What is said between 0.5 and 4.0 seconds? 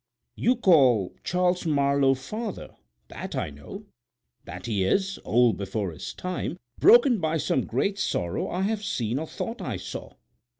call Charles Marlowe father; that I know.